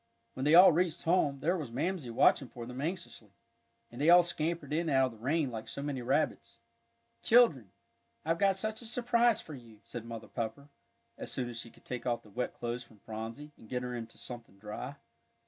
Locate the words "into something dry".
13.95-14.95